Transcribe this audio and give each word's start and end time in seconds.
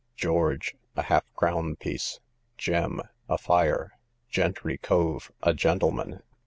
George, 0.15 0.75
a 0.95 1.03
half 1.03 1.31
crown 1.35 1.75
piece. 1.75 2.19
Gem, 2.57 3.01
a 3.29 3.37
fire. 3.37 3.99
Gentry 4.29 4.79
cove, 4.79 5.31
a 5.43 5.53
gentleman. 5.53 6.23